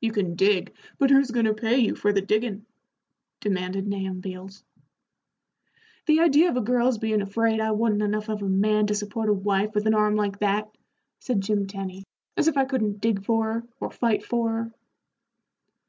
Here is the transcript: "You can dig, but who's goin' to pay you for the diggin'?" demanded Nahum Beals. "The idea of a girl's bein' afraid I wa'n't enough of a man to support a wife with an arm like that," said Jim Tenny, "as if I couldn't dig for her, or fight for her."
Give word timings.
"You 0.00 0.10
can 0.10 0.34
dig, 0.34 0.74
but 0.98 1.10
who's 1.10 1.30
goin' 1.30 1.44
to 1.44 1.54
pay 1.54 1.78
you 1.78 1.94
for 1.94 2.12
the 2.12 2.20
diggin'?" 2.20 2.66
demanded 3.38 3.86
Nahum 3.86 4.18
Beals. 4.18 4.64
"The 6.06 6.18
idea 6.18 6.48
of 6.48 6.56
a 6.56 6.60
girl's 6.60 6.98
bein' 6.98 7.22
afraid 7.22 7.60
I 7.60 7.70
wa'n't 7.70 8.02
enough 8.02 8.28
of 8.28 8.42
a 8.42 8.48
man 8.48 8.88
to 8.88 8.96
support 8.96 9.28
a 9.28 9.32
wife 9.32 9.72
with 9.76 9.86
an 9.86 9.94
arm 9.94 10.16
like 10.16 10.40
that," 10.40 10.76
said 11.20 11.40
Jim 11.40 11.68
Tenny, 11.68 12.02
"as 12.36 12.48
if 12.48 12.56
I 12.56 12.64
couldn't 12.64 13.00
dig 13.00 13.24
for 13.24 13.44
her, 13.52 13.64
or 13.78 13.92
fight 13.92 14.24
for 14.24 14.50
her." 14.50 14.72